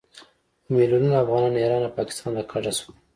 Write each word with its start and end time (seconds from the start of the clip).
په 0.63 0.69
میلونونو 0.75 1.15
افغانان 1.23 1.53
ایران 1.61 1.81
او 1.85 1.95
پاکستان 1.97 2.31
ته 2.37 2.43
کډه 2.51 2.71
شول. 2.77 2.93